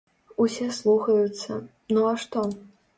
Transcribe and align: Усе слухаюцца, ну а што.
Усе 0.45 0.65
слухаюцца, 0.79 1.61
ну 1.95 2.11
а 2.13 2.19
што. 2.27 2.49